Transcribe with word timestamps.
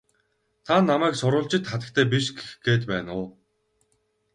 Та 0.65 0.75
намайг 0.89 1.15
сурвалжит 1.19 1.63
хатагтай 1.69 2.05
биш 2.13 2.25
гэх 2.37 2.49
гээд 2.65 2.81
байна 2.91 3.11
уу? 3.21 3.27